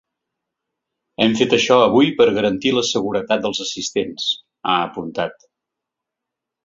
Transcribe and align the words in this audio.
Hem 1.25 1.35
fet 1.41 1.51
això 1.57 1.77
avui 1.89 2.09
per 2.21 2.27
garantir 2.39 2.73
la 2.77 2.85
seguretat 2.93 3.43
dels 3.45 3.61
assistents, 3.67 4.27
ha 4.71 4.79
apuntat. 4.89 5.47